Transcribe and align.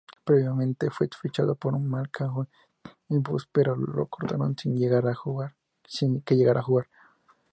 Previamente 0.23 0.89
fue 0.89 1.07
fichado 1.21 1.53
por 1.53 1.77
Milwaukee 1.77 2.23
Bucks 3.07 3.47
pero 3.51 3.75
lo 3.75 4.07
cortaron 4.07 4.57
sin 4.57 4.73
que 4.73 6.35
llegara 6.35 6.61
a 6.61 6.63
jugar. 6.73 6.89